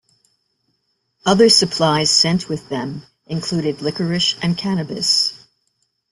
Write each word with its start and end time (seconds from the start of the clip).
Other 1.27 1.47
supplies 1.47 2.09
sent 2.09 2.49
with 2.49 2.69
them 2.69 3.05
included 3.27 3.83
liquorice 3.83 4.33
and 4.41 4.57
cannabis. 4.57 5.45